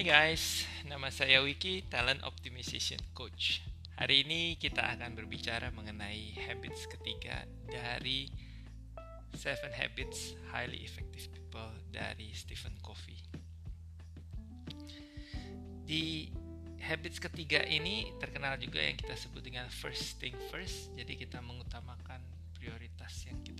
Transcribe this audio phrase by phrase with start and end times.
[0.00, 3.60] Hey guys, nama saya Wiki, Talent Optimization Coach.
[4.00, 8.32] Hari ini kita akan berbicara mengenai habits ketiga dari
[9.36, 13.20] Seven Habits Highly Effective People dari Stephen Covey.
[15.84, 16.32] Di
[16.80, 20.96] habits ketiga ini terkenal juga yang kita sebut dengan first thing first.
[20.96, 22.24] Jadi kita mengutamakan
[22.56, 23.59] prioritas yang kita.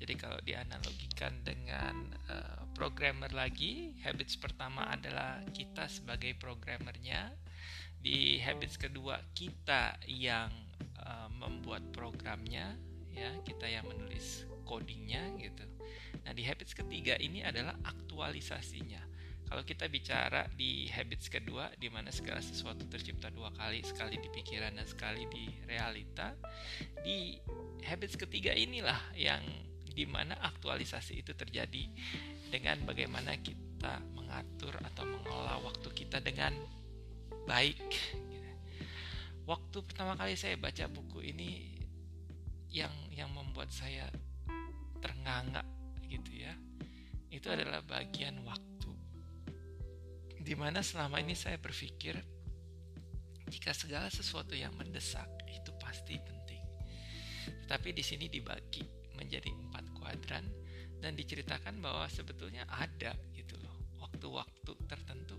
[0.00, 7.36] Jadi kalau dianalogikan dengan uh, programmer lagi, habits pertama adalah kita sebagai programmernya.
[8.00, 10.48] Di habits kedua kita yang
[11.04, 12.72] uh, membuat programnya,
[13.12, 15.68] ya kita yang menulis codingnya gitu.
[16.24, 19.04] Nah di habits ketiga ini adalah aktualisasinya.
[19.50, 24.30] Kalau kita bicara di habits kedua, di mana segala sesuatu tercipta dua kali, sekali di
[24.30, 26.38] pikiran dan sekali di realita,
[27.02, 27.34] di
[27.82, 29.42] habits ketiga inilah yang
[30.00, 31.84] di mana aktualisasi itu terjadi
[32.48, 36.56] dengan bagaimana kita mengatur atau mengelola waktu kita dengan
[37.44, 37.84] baik.
[39.44, 41.68] Waktu pertama kali saya baca buku ini
[42.72, 44.08] yang yang membuat saya
[45.04, 45.60] ternganga
[46.08, 46.56] gitu ya,
[47.28, 48.88] itu adalah bagian waktu
[50.40, 52.16] di mana selama ini saya berpikir
[53.52, 56.64] jika segala sesuatu yang mendesak itu pasti penting.
[57.68, 59.79] Tetapi di sini dibagi menjadi empat
[60.10, 60.42] kuadran
[60.98, 65.38] dan diceritakan bahwa sebetulnya ada gitu loh waktu-waktu tertentu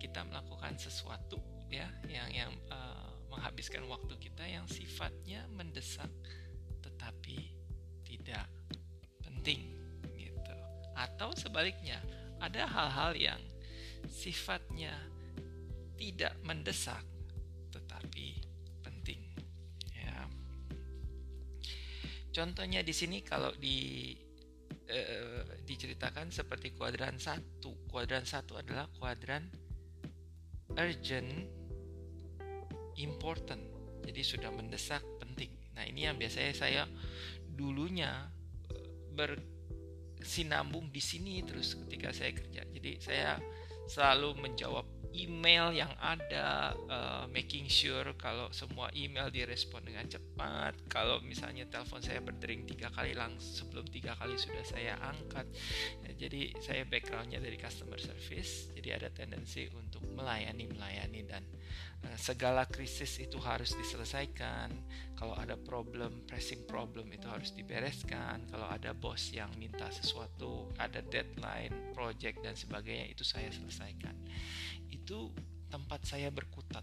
[0.00, 1.36] kita melakukan sesuatu
[1.68, 6.08] ya yang yang uh, menghabiskan waktu kita yang sifatnya mendesak
[6.80, 7.52] tetapi
[8.08, 8.48] tidak
[9.20, 9.76] penting
[10.16, 10.54] gitu.
[10.96, 12.00] Atau sebaliknya
[12.40, 13.42] ada hal-hal yang
[14.08, 14.96] sifatnya
[16.00, 17.04] tidak mendesak
[17.68, 18.29] tetapi
[22.40, 24.16] contohnya di sini kalau di
[24.88, 27.84] eh, diceritakan seperti kuadran satu.
[27.84, 29.44] Kuadran satu adalah kuadran
[30.72, 31.30] urgent
[32.96, 33.60] important.
[34.00, 35.52] Jadi sudah mendesak penting.
[35.76, 36.82] Nah ini yang biasanya saya
[37.44, 38.32] dulunya
[39.12, 39.36] ber
[40.20, 42.64] sinambung di sini terus ketika saya kerja.
[42.64, 43.36] Jadi saya
[43.84, 50.78] selalu menjawab email yang ada, uh, making sure kalau semua email direspon dengan cepat.
[50.86, 55.46] Kalau misalnya telepon saya berdering tiga kali langsung sebelum tiga kali sudah saya angkat.
[56.06, 61.42] Ya, jadi saya backgroundnya dari customer service, jadi ada tendensi untuk melayani melayani dan
[62.06, 64.70] uh, segala krisis itu harus diselesaikan.
[65.18, 68.48] Kalau ada problem, pressing problem itu harus dibereskan.
[68.48, 74.16] Kalau ada bos yang minta sesuatu, ada deadline, project dan sebagainya itu saya selesaikan
[74.90, 75.30] itu
[75.70, 76.82] tempat saya berkutat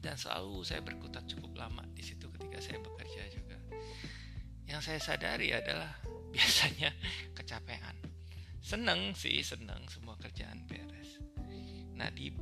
[0.00, 3.58] dan selalu saya berkutat cukup lama di situ ketika saya bekerja juga.
[4.64, 5.92] Yang saya sadari adalah
[6.34, 6.90] biasanya
[7.36, 7.96] kecapean.
[8.60, 11.20] Seneng sih, seneng semua kerjaan beres.
[11.96, 12.32] Nah di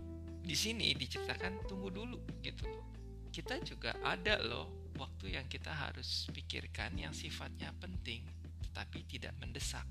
[0.43, 2.87] di sini diceritakan tunggu dulu gitu loh.
[3.29, 8.27] Kita juga ada loh waktu yang kita harus pikirkan yang sifatnya penting
[8.67, 9.87] tetapi tidak mendesak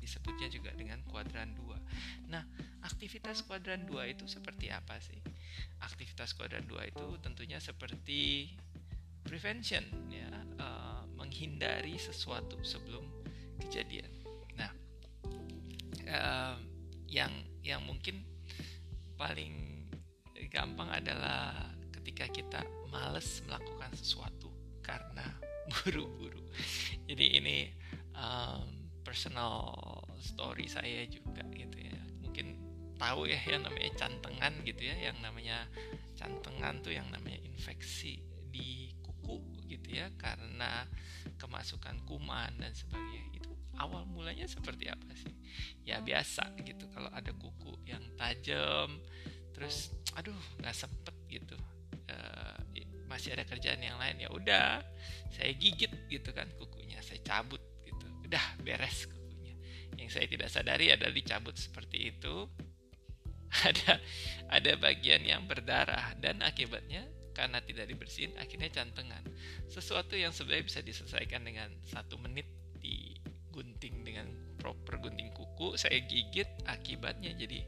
[0.00, 2.30] disebutnya juga dengan kuadran 2.
[2.32, 2.44] Nah,
[2.84, 5.18] aktivitas kuadran 2 itu seperti apa sih?
[5.82, 8.54] Aktivitas kuadran 2 itu tentunya seperti
[9.22, 13.06] prevention ya, uh, menghindari sesuatu sebelum
[13.62, 14.10] kejadian.
[14.58, 14.70] Nah,
[16.10, 16.56] uh,
[17.06, 17.30] yang
[17.62, 18.26] yang mungkin
[19.14, 19.86] paling
[20.50, 21.70] gampang adalah
[22.00, 22.60] ketika kita
[22.90, 24.50] males melakukan sesuatu
[24.82, 25.24] karena
[25.72, 26.42] buru-buru.
[27.06, 27.58] Jadi ini
[28.18, 29.74] um, personal
[30.18, 32.00] story saya juga gitu ya.
[32.22, 32.58] Mungkin
[32.96, 35.66] tahu ya yang namanya cantengan gitu ya yang namanya
[36.14, 40.86] cantengan tuh yang namanya infeksi di kuku gitu ya karena
[41.36, 43.42] kemasukan kuman dan sebagainya.
[43.42, 45.34] Itu awal mulanya seperti apa sih?
[45.82, 49.02] Ya biasa gitu kalau ada kuku yang tajam
[49.52, 51.58] terus aduh nggak sempet gitu.
[52.12, 52.62] Uh,
[53.12, 54.80] masih ada kerjaan yang lain ya udah
[55.28, 57.60] saya gigit gitu kan kukunya saya cabut
[58.32, 59.52] udah beres kukunya.
[60.00, 62.48] Yang saya tidak sadari adalah dicabut seperti itu.
[63.68, 64.00] Ada
[64.48, 67.04] ada bagian yang berdarah dan akibatnya
[67.36, 69.20] karena tidak dibersihin akhirnya cantengan.
[69.68, 72.48] Sesuatu yang sebenarnya bisa diselesaikan dengan satu menit
[72.80, 74.24] digunting dengan
[74.56, 77.60] proper gunting kuku, saya gigit akibatnya jadi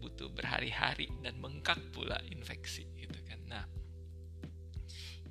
[0.00, 3.20] butuh berhari-hari dan bengkak pula infeksi gitu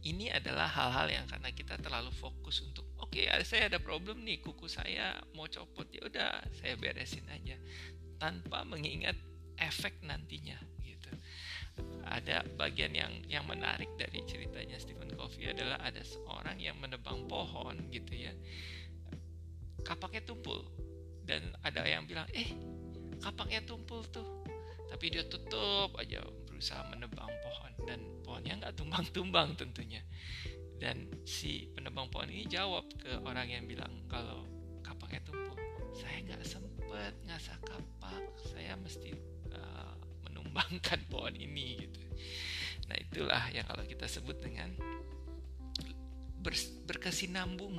[0.06, 4.38] ini adalah hal-hal yang karena kita terlalu fokus untuk oke okay, saya ada problem nih
[4.38, 5.90] kuku saya mau copot.
[5.90, 7.58] Ya udah saya beresin aja.
[8.22, 9.18] Tanpa mengingat
[9.58, 11.10] efek nantinya gitu.
[12.06, 17.90] Ada bagian yang yang menarik dari ceritanya Stephen Covey adalah ada seorang yang menebang pohon
[17.90, 18.32] gitu ya.
[19.82, 20.62] Kapaknya tumpul.
[21.26, 22.54] Dan ada yang bilang eh
[23.26, 24.46] kapaknya tumpul tuh.
[24.86, 26.22] Tapi dia tutup aja
[26.56, 27.72] berusaha menebang pohon.
[27.84, 30.00] Dan pohonnya nggak tumbang-tumbang tentunya.
[30.80, 34.48] Dan si penebang pohon ini jawab ke orang yang bilang kalau
[34.80, 35.60] kapaknya tumpul
[35.96, 38.24] saya nggak sempet ngasah kapak.
[38.56, 39.12] Saya mesti
[39.52, 39.96] uh,
[40.28, 42.00] menumbangkan pohon ini gitu.
[42.88, 44.72] Nah itulah yang kalau kita sebut dengan
[46.88, 47.76] berkesinambung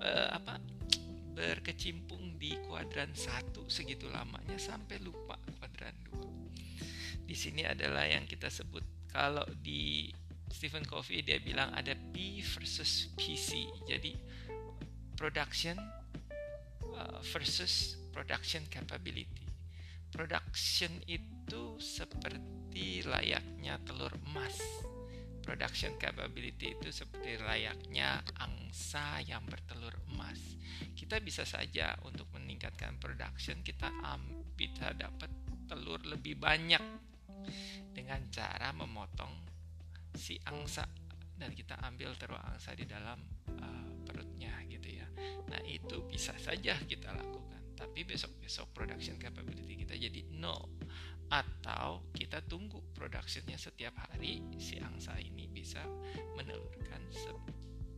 [0.00, 0.60] uh, apa?
[1.34, 5.34] Berkecimpung di kuadran satu segitu lamanya sampai lupa.
[7.34, 10.06] Di sini adalah yang kita sebut kalau di
[10.54, 13.66] Stephen Covey dia bilang ada P versus PC.
[13.90, 14.14] Jadi
[15.18, 15.74] production
[16.94, 19.50] uh, versus production capability.
[20.14, 24.54] Production itu seperti layaknya telur emas
[25.42, 30.38] production capability itu seperti layaknya angsa yang bertelur emas.
[30.94, 33.90] Kita bisa saja untuk meningkatkan production kita
[34.56, 35.28] bisa dapat
[35.68, 36.80] telur lebih banyak
[37.94, 39.32] dengan cara memotong
[40.14, 40.86] si angsa
[41.34, 43.18] dan kita ambil telur angsa di dalam
[43.58, 45.06] uh, perutnya gitu ya.
[45.50, 47.74] Nah, itu bisa saja kita lakukan.
[47.74, 50.70] Tapi besok-besok production capability kita jadi nol
[51.32, 55.80] atau kita tunggu productionnya setiap hari si angsa ini bisa
[56.36, 57.32] menelurkan se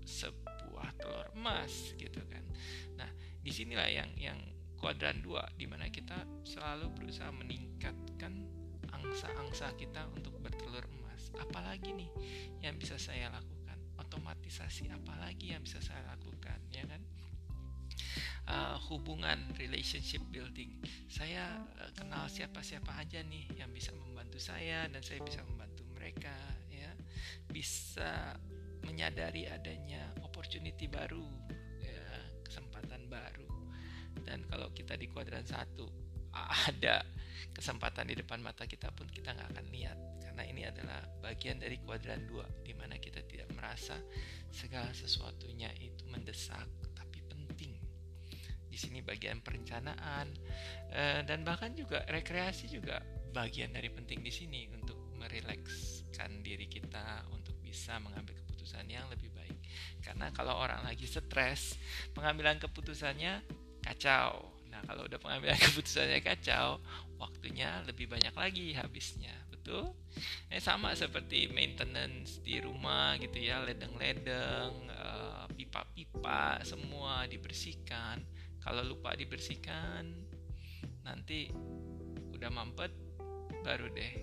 [0.06, 2.44] sebuah telur emas gitu kan
[2.94, 3.10] nah
[3.42, 4.38] di sinilah yang yang
[4.78, 6.14] kuadran dua di mana kita
[6.46, 8.46] selalu berusaha meningkatkan
[9.06, 12.10] angsa-angsa kita untuk bertelur emas apalagi nih
[12.66, 17.02] yang bisa saya lakukan otomatisasi apalagi yang bisa saya lakukan ya kan
[18.50, 20.70] uh, hubungan relationship building.
[21.10, 26.34] Saya uh, kenal siapa-siapa aja nih yang bisa membantu saya dan saya bisa membantu mereka
[26.70, 26.90] ya.
[27.50, 28.34] Bisa
[28.86, 31.26] menyadari adanya opportunity baru
[31.82, 32.06] ya,
[32.46, 33.50] kesempatan baru.
[34.22, 35.86] Dan kalau kita di kuadran satu
[36.70, 37.02] ada
[37.52, 41.80] kesempatan di depan mata kita pun kita nggak akan lihat karena ini adalah bagian dari
[41.80, 43.96] kuadran dua di mana kita tidak merasa
[44.52, 46.66] segala sesuatunya itu mendesak
[48.76, 50.28] di sini bagian perencanaan
[50.92, 53.00] uh, dan bahkan juga rekreasi juga
[53.32, 59.32] bagian dari penting di sini untuk merilekskan diri kita untuk bisa mengambil keputusan yang lebih
[59.32, 59.56] baik.
[60.04, 61.80] Karena kalau orang lagi stres,
[62.12, 63.40] pengambilan keputusannya
[63.80, 64.52] kacau.
[64.68, 66.76] Nah, kalau udah pengambilan keputusannya kacau,
[67.16, 69.32] waktunya lebih banyak lagi habisnya.
[69.50, 69.92] Betul?
[70.52, 78.20] Eh sama seperti maintenance di rumah gitu ya, ledeng-ledeng, eh, pipa-pipa semua dibersihkan
[78.66, 80.10] kalau lupa dibersihkan
[81.06, 81.46] nanti
[82.34, 82.90] udah mampet
[83.62, 84.14] baru deh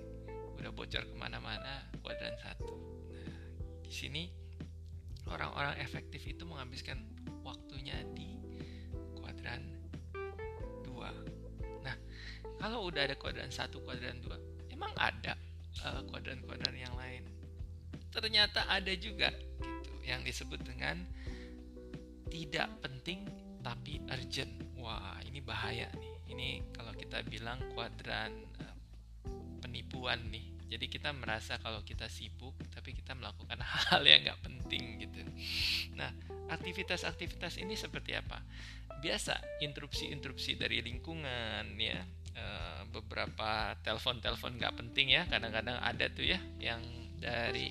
[0.60, 2.75] udah bocor ke mana-mana kuadran satu
[3.16, 3.40] nah
[3.81, 4.24] di sini
[5.31, 7.07] orang-orang efektif itu menghabiskan
[7.42, 8.36] waktunya di
[9.16, 9.82] kuadran
[12.63, 14.39] kalau udah ada kuadran satu kuadran dua
[14.71, 15.36] emang ada
[15.83, 17.27] uh, kuadran-kuadran yang lain
[18.15, 21.04] ternyata ada juga gitu yang disebut dengan
[22.31, 23.30] tidak penting
[23.63, 24.51] tapi urgent.
[24.81, 26.13] Wah, ini bahaya nih.
[26.33, 28.75] Ini kalau kita bilang kuadran uh,
[29.63, 30.51] penipuan nih.
[30.74, 33.62] Jadi kita merasa kalau kita sibuk, tapi kita melakukan
[33.94, 35.21] hal yang nggak penting gitu.
[35.94, 36.09] Nah,
[36.50, 38.42] aktivitas-aktivitas ini seperti apa?
[39.00, 42.02] Biasa interupsi-interupsi dari lingkungan ya.
[42.33, 45.30] Uh, beberapa telepon-telepon nggak penting ya.
[45.30, 46.81] Kadang-kadang ada tuh ya yang
[47.21, 47.69] dari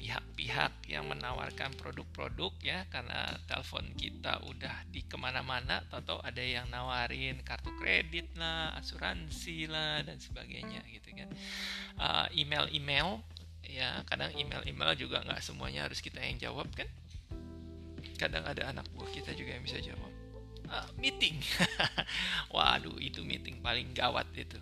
[0.00, 2.88] pihak-pihak yang menawarkan produk-produk ya.
[2.88, 9.68] Karena telepon kita udah di ke mana-mana atau ada yang nawarin kartu kredit lah asuransi
[9.68, 11.28] lah dan sebagainya gitu kan.
[12.00, 13.20] Uh, email-email
[13.64, 16.88] ya kadang email-email juga nggak semuanya harus kita yang jawab kan.
[18.16, 20.13] Kadang ada anak buah kita juga yang bisa jawab
[20.70, 21.36] uh, meeting.
[22.54, 24.56] Waduh, itu meeting paling gawat itu.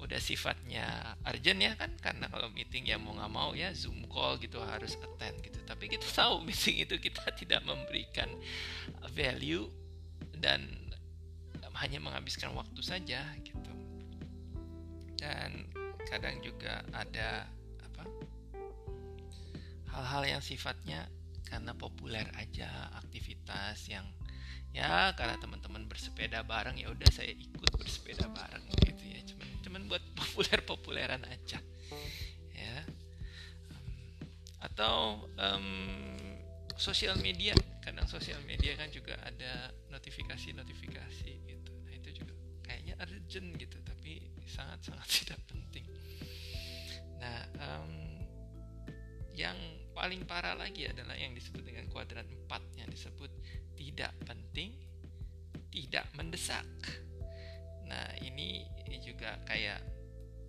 [0.00, 4.38] Udah sifatnya urgent ya kan, karena kalau meeting ya mau nggak mau ya zoom call
[4.40, 5.58] gitu harus attend gitu.
[5.64, 8.28] Tapi kita tahu meeting itu kita tidak memberikan
[9.14, 9.68] value
[10.38, 10.64] dan
[11.74, 13.72] hanya menghabiskan waktu saja gitu.
[15.18, 15.66] Dan
[16.06, 17.48] kadang juga ada
[17.82, 18.04] apa
[19.90, 21.10] hal-hal yang sifatnya
[21.48, 24.04] karena populer aja aktivitas yang
[24.74, 29.20] ya karena teman-teman bersepeda bareng ya udah saya ikut bersepeda bareng gitu ya.
[29.22, 31.62] Cuman cuman buat populer populeran aja
[32.50, 32.76] ya.
[34.58, 35.68] Atau um,
[36.74, 37.54] sosial media.
[37.78, 41.72] Kadang sosial media kan juga ada notifikasi notifikasi gitu.
[41.86, 42.34] Nah itu juga
[42.66, 45.86] kayaknya urgent gitu tapi sangat sangat tidak penting.
[47.22, 47.92] Nah um,
[49.38, 49.54] yang
[50.04, 53.32] paling parah lagi adalah yang disebut dengan kuadran 4 yang disebut
[53.72, 54.76] tidak penting,
[55.72, 56.68] tidak mendesak.
[57.88, 58.68] nah ini
[59.00, 59.80] juga kayak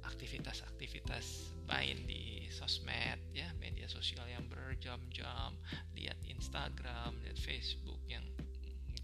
[0.03, 5.55] aktivitas-aktivitas main di sosmed ya media sosial yang berjam-jam
[5.95, 8.27] lihat Instagram lihat Facebook yang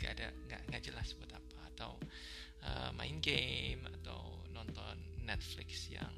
[0.04, 1.96] nggak ada nggak nggak jelas buat apa atau
[2.68, 6.12] uh, main game atau nonton Netflix yang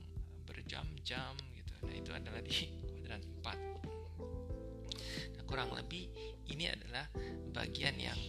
[0.50, 6.08] berjam-jam gitu nah itu adalah di kuadran 4 nah kurang lebih
[6.48, 7.12] ini adalah
[7.52, 8.20] bagian yang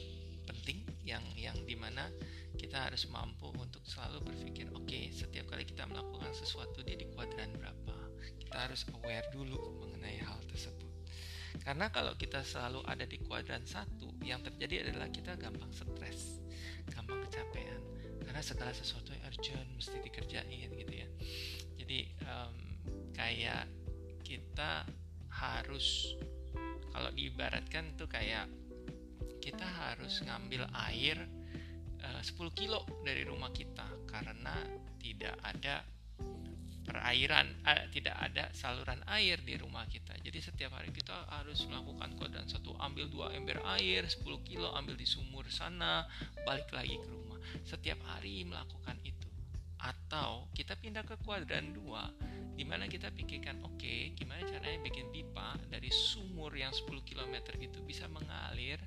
[0.50, 2.10] penting yang yang di mana
[2.58, 7.06] kita harus mampu untuk selalu berpikir oke okay, setiap kali kita melakukan sesuatu dia di
[7.10, 7.96] kuadran berapa?
[8.38, 10.86] Kita harus aware dulu mengenai hal tersebut.
[11.62, 16.42] Karena kalau kita selalu ada di kuadran satu yang terjadi adalah kita gampang stres
[16.94, 17.82] gampang kecapean.
[18.22, 21.08] Karena segala sesuatu yang urgent mesti dikerjain gitu ya.
[21.78, 22.56] Jadi um,
[23.12, 23.66] kayak
[24.34, 24.82] kita
[25.30, 26.18] harus
[26.90, 28.50] kalau diibaratkan tuh kayak
[29.38, 31.22] kita harus ngambil air
[32.02, 34.58] eh, uh, 10 kilo dari rumah kita karena
[34.98, 35.86] tidak ada
[36.82, 40.18] perairan uh, tidak ada saluran air di rumah kita.
[40.18, 44.98] Jadi setiap hari kita harus melakukan kuadran satu ambil dua ember air 10 kilo ambil
[44.98, 46.10] di sumur sana
[46.42, 47.38] balik lagi ke rumah.
[47.62, 49.13] Setiap hari melakukan itu
[49.84, 52.08] atau kita pindah ke kuadran dua
[52.56, 57.34] di mana kita pikirkan oke okay, gimana caranya bikin pipa dari sumur yang 10 km
[57.60, 58.80] gitu bisa mengalir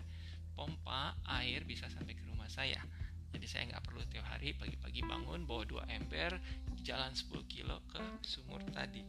[0.58, 2.82] pompa air bisa sampai ke rumah saya.
[3.30, 6.42] Jadi saya nggak perlu tiap hari pagi-pagi bangun bawa dua ember
[6.82, 9.04] jalan 10 kilo ke sumur tadi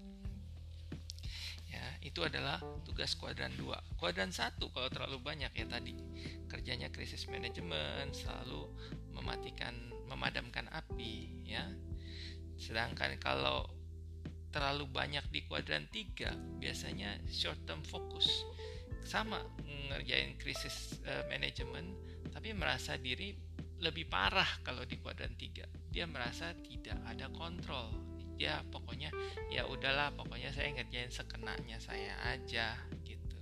[1.79, 3.71] ya itu adalah tugas kuadran 2
[4.03, 5.95] kuadran 1 kalau terlalu banyak ya tadi
[6.51, 8.67] kerjanya krisis manajemen selalu
[9.15, 9.75] mematikan
[10.09, 11.69] memadamkan api ya.
[12.57, 13.69] Sedangkan kalau
[14.49, 18.27] terlalu banyak di kuadran 3 biasanya short term fokus.
[19.05, 19.39] Sama
[19.93, 21.95] ngerjain krisis uh, manajemen
[22.33, 23.37] tapi merasa diri
[23.79, 28.08] lebih parah kalau di kuadran 3 dia merasa tidak ada kontrol
[28.39, 29.11] dia pokoknya
[29.51, 33.39] ya udahlah pokoknya saya ngerjain sekenanya saya aja gitu.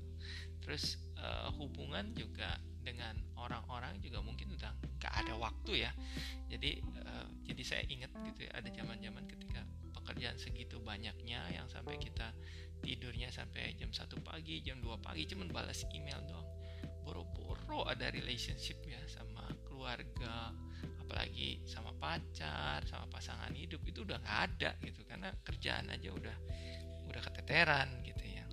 [0.65, 5.93] Terus uh, hubungan juga dengan orang-orang juga mungkin udah nggak ada waktu ya.
[6.49, 9.63] Jadi uh, jadi saya ingat gitu ya ada zaman-zaman ketika
[9.95, 12.33] pekerjaan segitu banyaknya yang sampai kita
[12.81, 16.49] tidurnya sampai jam 1 pagi jam 2 pagi cuman balas email doang.
[17.05, 20.51] Boro-boro ada relationship ya sama keluarga
[21.07, 25.07] apalagi sama pacar sama pasangan hidup itu udah nggak ada gitu.
[25.07, 26.37] Karena kerjaan aja udah
[27.07, 28.45] udah keteteran gitu ya.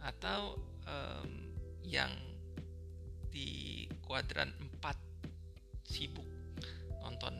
[0.00, 0.56] Atau
[0.88, 1.52] um,
[1.84, 2.10] yang
[3.28, 4.96] di kuadran 4
[5.84, 6.26] sibuk
[7.04, 7.36] nonton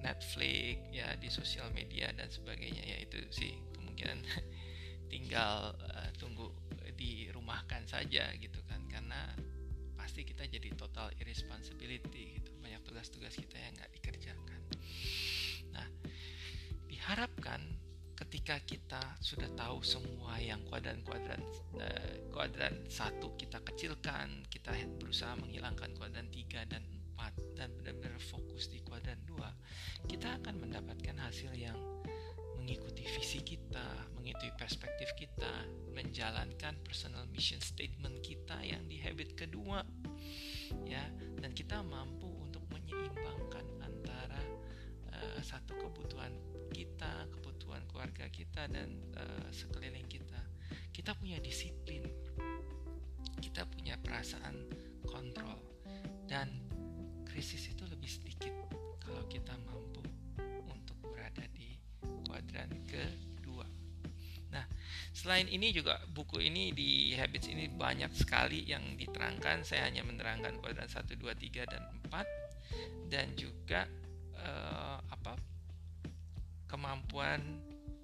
[0.00, 4.22] Netflix ya di sosial media dan sebagainya ya itu sih kemungkinan
[5.12, 6.48] tinggal uh, tunggu
[6.94, 8.86] dirumahkan saja gitu kan.
[8.86, 9.34] Karena
[10.04, 14.60] pasti kita jadi total irresponsibility gitu banyak tugas-tugas kita yang nggak dikerjakan.
[15.76, 15.86] Nah
[16.88, 17.60] diharapkan
[18.16, 21.42] ketika kita sudah tahu semua yang kuadran-kuadran
[21.76, 28.70] uh, kuadran satu kita kecilkan kita berusaha menghilangkan kuadran tiga dan empat dan benar-benar fokus
[28.70, 29.50] di kuadran dua
[30.06, 31.76] kita akan mendapatkan hasil yang
[32.64, 39.84] mengikuti visi kita, mengikuti perspektif kita, menjalankan personal mission statement kita yang di habit kedua,
[40.88, 41.04] ya,
[41.44, 42.23] dan kita mampu
[43.04, 44.40] menyeimbangkan antara
[45.12, 46.32] uh, satu kebutuhan
[46.72, 50.40] kita, kebutuhan keluarga kita dan uh, sekeliling kita.
[50.94, 52.06] Kita punya disiplin,
[53.44, 54.56] kita punya perasaan
[55.04, 55.60] kontrol,
[56.24, 56.48] dan
[57.28, 58.54] krisis itu lebih sedikit
[59.02, 60.00] kalau kita mampu
[60.70, 61.76] untuk berada di
[62.24, 63.66] kuadran kedua.
[64.54, 64.64] Nah,
[65.10, 69.66] selain ini juga buku ini di Habits ini banyak sekali yang diterangkan.
[69.66, 72.43] Saya hanya menerangkan kuadran 1, 2, 3 dan 4
[73.08, 73.86] dan juga
[74.38, 75.38] uh, apa
[76.68, 77.40] kemampuan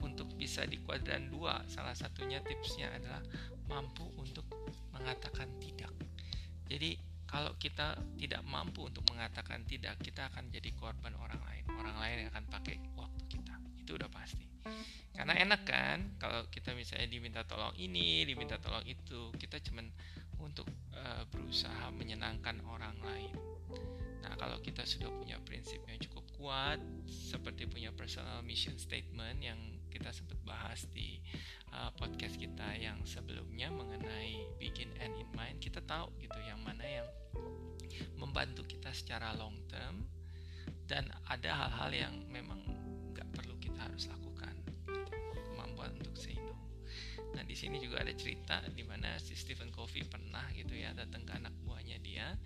[0.01, 3.21] untuk bisa di kuadran 2 salah satunya tipsnya adalah
[3.69, 4.47] mampu untuk
[4.97, 5.93] mengatakan tidak.
[6.71, 6.97] Jadi
[7.27, 11.65] kalau kita tidak mampu untuk mengatakan tidak, kita akan jadi korban orang lain.
[11.79, 14.51] Orang lain yang akan pakai waktu kita itu udah pasti
[15.21, 19.85] karena enak kan kalau kita misalnya diminta tolong ini diminta tolong itu kita cuman
[20.41, 20.65] untuk
[20.97, 23.10] uh, berusaha menyenangkan orang lain
[24.61, 26.77] kalau kita sudah punya prinsip yang cukup kuat
[27.09, 29.57] seperti punya personal mission statement yang
[29.89, 31.17] kita sempat bahas di
[31.73, 35.57] uh, podcast kita yang sebelumnya mengenai begin and in mind.
[35.65, 37.09] Kita tahu gitu yang mana yang
[38.21, 40.05] membantu kita secara long term
[40.85, 42.61] dan ada hal-hal yang memang
[43.81, 44.61] harus lakukan
[45.57, 46.53] kemampuan untuk say no.
[47.33, 51.25] Nah di sini juga ada cerita di mana si Stephen Covey pernah gitu ya datang
[51.25, 52.37] ke anak buahnya dia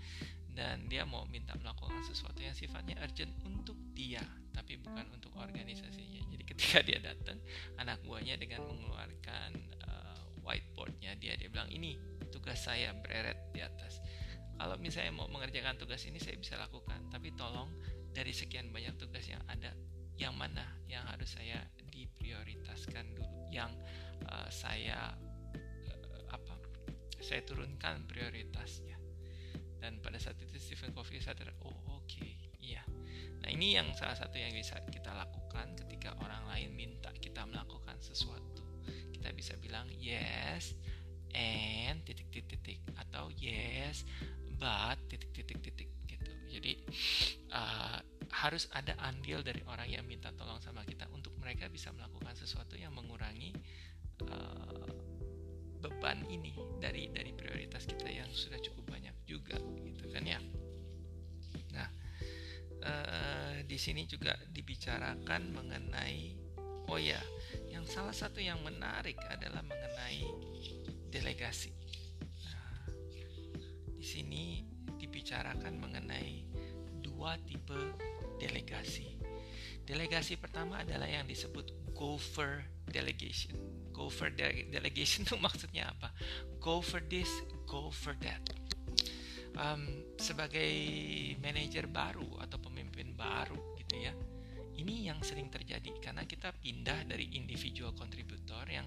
[0.55, 4.23] dan dia mau minta melakukan sesuatu yang sifatnya urgent untuk dia
[4.55, 6.23] tapi bukan untuk organisasinya.
[6.31, 7.43] Jadi ketika dia datang
[7.83, 9.51] anak buahnya dengan mengeluarkan
[9.83, 11.99] uh, whiteboardnya dia dia bilang ini
[12.31, 13.99] tugas saya bereret di atas.
[14.55, 17.11] Kalau misalnya mau mengerjakan tugas ini saya bisa lakukan.
[17.11, 17.67] Tapi tolong
[18.15, 19.75] dari sekian banyak tugas yang ada
[20.15, 21.59] yang mana yang harus saya
[21.91, 23.75] diprioritaskan dulu yang
[24.31, 25.11] uh, saya
[25.91, 26.55] uh, apa
[27.19, 28.95] saya turunkan prioritasnya
[29.85, 32.81] dan pada saat itu Stephen Covey sadar oh oke okay, iya.
[33.45, 38.01] Nah ini yang salah satu yang bisa kita lakukan ketika orang lain minta kita melakukan
[38.01, 38.65] sesuatu.
[39.13, 40.73] Kita bisa bilang yes
[41.37, 44.09] and titik titik titik atau yes
[44.57, 46.33] but titik titik titik gitu.
[46.49, 46.73] Jadi
[47.53, 48.01] uh,
[48.33, 52.81] harus ada andil dari orang yang minta tolong sama kita untuk mereka bisa melakukan sesuatu
[52.81, 53.53] yang mengurangi
[54.33, 54.89] uh,
[55.85, 58.84] beban ini dari dari prioritas kita yang sudah cukup
[63.75, 66.39] di sini juga dibicarakan mengenai
[66.87, 67.19] oh ya
[67.75, 70.23] yang salah satu yang menarik adalah mengenai
[71.11, 71.75] delegasi.
[72.23, 72.87] Nah,
[73.99, 74.63] di sini
[74.95, 76.47] dibicarakan mengenai
[77.03, 77.99] dua tipe
[78.39, 79.19] delegasi.
[79.83, 83.59] Delegasi pertama adalah yang disebut gopher delegation.
[83.91, 86.15] Gopher de delegation itu maksudnya apa?
[86.63, 88.39] Go for this go for that.
[89.59, 90.71] Um, sebagai
[91.43, 93.64] manajer baru atau pemimpin baru
[94.75, 98.87] ini yang sering terjadi karena kita pindah dari individual contributor yang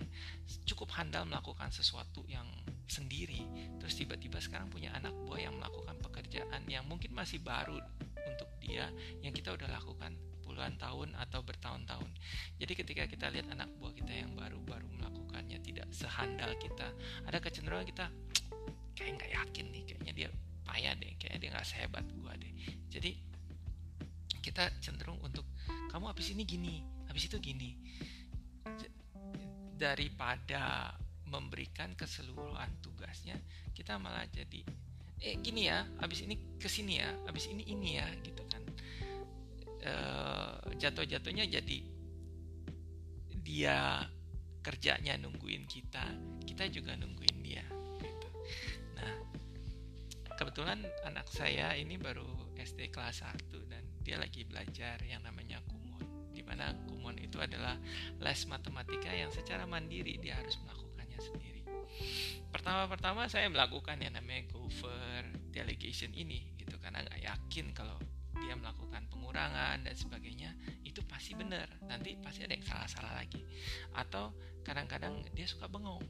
[0.67, 2.46] cukup handal melakukan sesuatu yang
[2.88, 3.44] sendiri.
[3.79, 7.79] Terus tiba-tiba sekarang punya anak buah yang melakukan pekerjaan yang mungkin masih baru
[8.27, 8.91] untuk dia
[9.24, 12.12] yang kita udah lakukan puluhan tahun atau bertahun-tahun.
[12.58, 16.88] Jadi ketika kita lihat anak buah kita yang baru-baru melakukannya tidak sehandal kita
[17.27, 18.06] ada kecenderungan kita
[18.98, 20.29] kayak nggak yakin nih kayaknya dia
[20.65, 22.51] payah deh kayaknya dia nggak sehebat gua deh.
[22.89, 23.26] Jadi
[24.39, 25.45] kita cenderung untuk
[25.91, 26.76] kamu habis ini gini
[27.08, 27.73] habis itu gini.
[29.78, 30.93] Daripada
[31.28, 33.36] memberikan keseluruhan tugasnya
[33.76, 34.63] kita malah jadi
[35.17, 38.63] eh gini ya habis ini ke sini ya habis ini ini ya gitu kan.
[39.82, 39.93] E,
[40.78, 41.80] jatuh-jatuhnya jadi
[43.41, 44.04] dia
[44.62, 46.04] kerjanya nungguin kita
[46.43, 47.65] kita juga nungguin dia
[48.04, 48.30] gitu.
[48.93, 49.13] Nah
[50.38, 52.28] kebetulan anak saya ini baru
[52.60, 57.76] SD kelas 1 dan dia lagi belajar yang namanya kumon di mana kumon itu adalah
[58.24, 61.62] les matematika yang secara mandiri dia harus melakukannya sendiri.
[62.54, 67.98] Pertama-pertama saya melakukan yang namanya cover delegation ini gitu karena nggak yakin kalau
[68.38, 70.54] dia melakukan pengurangan dan sebagainya
[70.86, 71.67] itu pasti benar.
[71.89, 73.41] Nanti pasti ada yang salah-salah lagi.
[73.98, 76.06] Atau kadang-kadang dia suka bengong.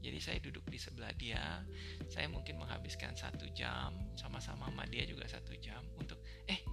[0.00, 1.60] Jadi saya duduk di sebelah dia
[2.08, 6.16] saya mungkin menghabiskan satu jam sama-sama sama dia juga satu jam untuk
[6.48, 6.64] eh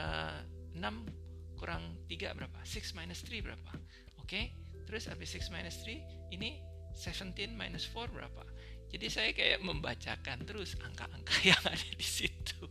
[0.00, 3.70] uh, eh, 6 kurang 3 berapa 6 minus 3 berapa
[4.16, 4.56] oke okay?
[4.88, 6.64] terus habis 6 minus 3 ini
[6.96, 8.42] 17 minus 4 berapa
[8.90, 12.64] jadi saya kayak membacakan terus angka-angka yang ada di situ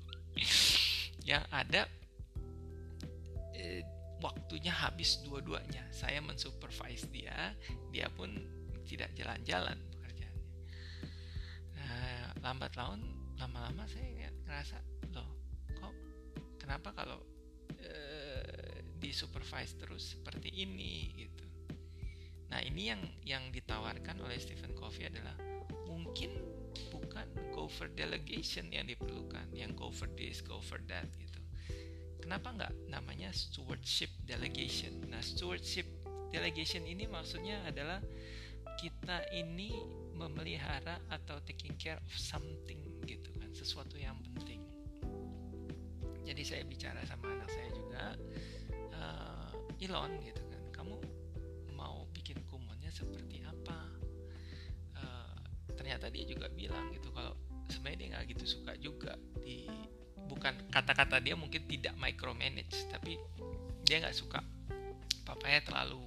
[1.23, 1.85] yang ada
[3.53, 3.85] eh,
[4.19, 7.53] waktunya habis dua-duanya saya mensupervise dia
[7.93, 8.33] dia pun
[8.89, 10.49] tidak jalan-jalan pekerjaannya.
[11.77, 13.05] Nah, lambat laun
[13.37, 14.81] lama-lama saya ngerasa
[16.69, 17.17] kenapa kalau
[19.01, 21.41] di supervise terus seperti ini gitu.
[22.53, 25.34] Nah ini yang yang ditawarkan oleh Stephen Covey adalah
[25.89, 26.29] mungkin
[26.93, 27.25] bukan
[27.73, 31.41] for delegation yang diperlukan, yang for this, for that gitu.
[32.21, 35.10] Kenapa nggak namanya stewardship delegation?
[35.10, 35.89] Nah stewardship
[36.29, 37.97] delegation ini maksudnya adalah
[38.77, 39.73] kita ini
[40.13, 44.68] memelihara atau taking care of something gitu kan sesuatu yang penting
[46.29, 48.03] jadi saya bicara sama anak saya juga
[48.93, 50.95] uh, Elon gitu kan kamu
[51.73, 53.79] mau bikin kumonnya seperti apa?
[54.93, 55.41] Uh,
[55.73, 57.33] ternyata dia juga bilang gitu kalau
[57.73, 59.65] sebenarnya dia nggak gitu suka juga di
[60.29, 63.17] bukan kata-kata dia mungkin tidak micromanage tapi
[63.81, 64.45] dia nggak suka.
[65.25, 66.05] Papanya terlalu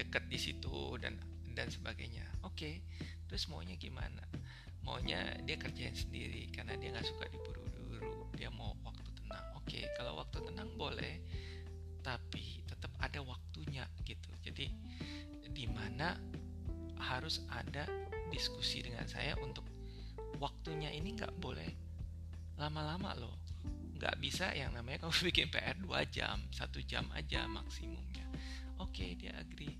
[0.00, 1.20] dekat di situ dan
[1.52, 2.24] dan sebagainya.
[2.48, 2.74] Oke okay.
[3.28, 4.24] terus maunya gimana?
[4.80, 8.72] Maunya dia kerjain sendiri karena dia nggak suka diburu-buru dia mau
[9.70, 11.14] oke kalau waktu tenang boleh
[12.02, 14.26] tapi tetap ada waktunya gitu.
[14.42, 14.66] Jadi
[15.46, 16.18] di mana
[16.98, 17.86] harus ada
[18.34, 19.62] diskusi dengan saya untuk
[20.42, 21.70] waktunya ini nggak boleh
[22.58, 23.38] lama-lama loh.
[23.94, 28.26] Nggak bisa yang namanya kamu bikin PR 2 jam satu jam aja maksimumnya.
[28.82, 29.78] Oke okay, dia agree.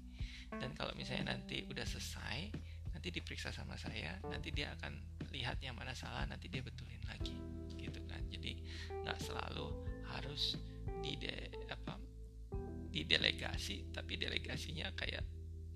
[0.55, 2.46] Dan kalau misalnya nanti udah selesai
[2.94, 4.92] nanti diperiksa sama saya nanti dia akan
[5.35, 7.49] lihat yang mana salah nanti dia betulin lagi
[8.30, 8.52] jadi
[9.04, 9.66] nggak selalu
[10.14, 10.56] harus
[11.00, 11.34] di de,
[11.70, 11.98] apa
[12.90, 15.22] di delegasi tapi delegasinya kayak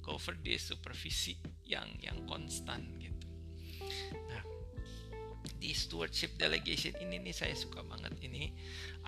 [0.04, 3.26] cover di supervisi yang yang konstan gitu.
[4.28, 4.44] Nah
[5.64, 8.12] di stewardship delegation ini nih saya suka banget.
[8.20, 8.52] Ini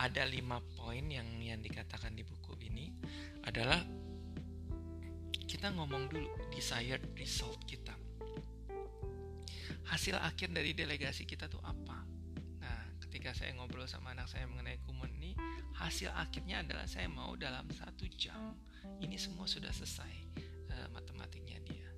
[0.00, 2.96] ada lima poin yang yang dikatakan di buku ini
[3.44, 3.80] adalah
[5.46, 7.92] kita ngomong dulu desired result kita.
[9.86, 11.85] Hasil akhir dari delegasi kita tuh apa
[13.26, 15.34] ketika saya ngobrol sama anak saya mengenai kumun ini
[15.74, 18.54] hasil akhirnya adalah saya mau dalam satu jam
[19.02, 20.14] ini semua sudah selesai
[20.70, 21.90] uh, matematiknya dia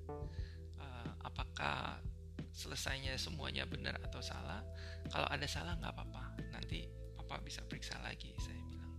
[0.81, 2.01] uh, apakah
[2.49, 4.65] selesainya semuanya benar atau salah
[5.13, 8.97] kalau ada salah nggak apa-apa nanti papa bisa periksa lagi saya bilang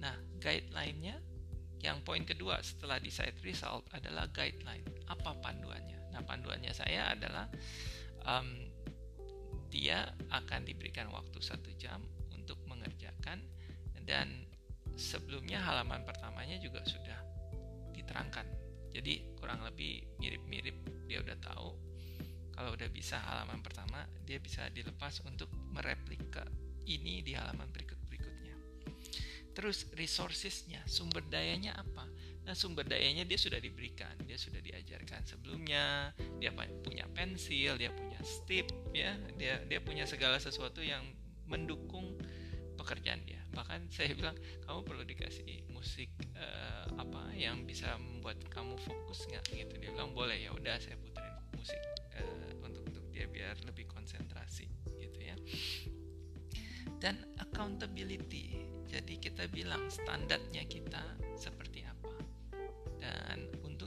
[0.00, 1.20] nah guideline-nya
[1.84, 4.82] yang poin kedua setelah decide result adalah guideline.
[5.12, 6.08] Apa panduannya?
[6.08, 7.46] Nah, panduannya saya adalah
[8.24, 8.64] um,
[9.68, 12.02] dia akan diberikan waktu satu jam
[12.34, 13.42] untuk mengerjakan
[14.06, 14.46] dan
[14.94, 17.18] sebelumnya halaman pertamanya juga sudah
[17.92, 18.46] diterangkan.
[18.94, 21.70] Jadi kurang lebih mirip-mirip dia udah tahu.
[22.56, 26.48] Kalau udah bisa halaman pertama, dia bisa dilepas untuk mereplika
[26.88, 27.96] ini di halaman berikut
[29.56, 32.04] Terus resourcesnya, sumber dayanya apa?
[32.44, 36.52] Nah sumber dayanya dia sudah diberikan, dia sudah diajarkan sebelumnya, dia
[36.84, 41.04] punya pensil, dia punya stip, ya, dia dia punya segala sesuatu yang
[41.46, 42.16] mendukung
[42.76, 43.40] pekerjaan dia.
[43.54, 49.44] Bahkan saya bilang kamu perlu dikasih musik uh, apa yang bisa membuat kamu fokus nggak
[49.52, 49.74] gitu.
[49.80, 51.80] Dia bilang boleh ya udah saya puterin musik
[52.18, 55.36] uh, untuk untuk dia biar lebih konsentrasi gitu ya.
[56.96, 58.56] Dan accountability
[58.86, 61.02] jadi kita bilang standarnya kita
[61.36, 61.85] seperti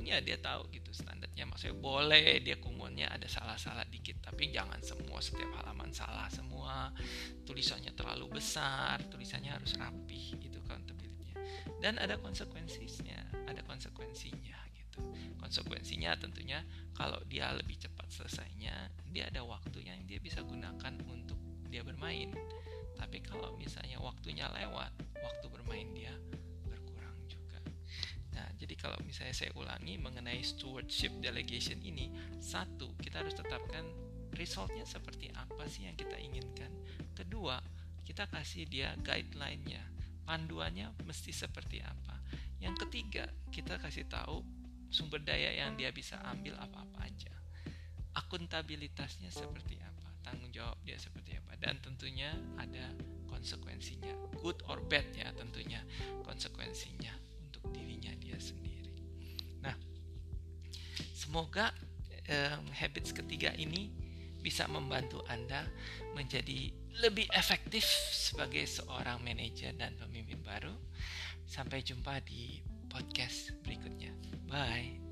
[0.09, 1.45] untungnya dia tahu gitu standarnya.
[1.45, 6.89] Maksudnya boleh dia kumonnya ada salah-salah dikit, tapi jangan semua setiap halaman salah semua.
[7.45, 11.37] Tulisannya terlalu besar, tulisannya harus rapi gitu accountability
[11.77, 14.97] Dan ada konsekuensinya, ada konsekuensinya gitu.
[15.37, 16.65] Konsekuensinya tentunya
[16.97, 21.37] kalau dia lebih cepat selesainya, dia ada waktu yang dia bisa gunakan untuk
[21.69, 22.33] dia bermain
[22.97, 24.91] tapi kalau misalnya waktunya lewat,
[25.23, 26.11] waktu bermain dia
[28.69, 33.81] jadi kalau misalnya saya ulangi mengenai stewardship delegation ini, satu, kita harus tetapkan
[34.37, 36.69] resultnya seperti apa sih yang kita inginkan.
[37.17, 37.57] Kedua,
[38.05, 39.81] kita kasih dia guideline-nya,
[40.21, 42.21] panduannya mesti seperti apa.
[42.61, 44.45] Yang ketiga, kita kasih tahu
[44.93, 47.33] sumber daya yang dia bisa ambil apa-apa aja.
[48.21, 52.93] Akuntabilitasnya seperti apa tanggung jawab dia seperti apa dan tentunya ada
[53.25, 54.13] konsekuensinya
[54.45, 55.81] good or bad ya tentunya
[56.21, 57.28] konsekuensinya
[57.59, 58.89] untuk dirinya dia sendiri
[59.61, 59.75] nah
[61.11, 61.75] semoga
[62.29, 63.91] um, habits ketiga ini
[64.39, 65.67] bisa membantu Anda
[66.15, 70.73] menjadi lebih efektif sebagai seorang manajer dan pemimpin baru.
[71.47, 74.15] Sampai jumpa di podcast berikutnya.
[74.47, 75.08] Bye.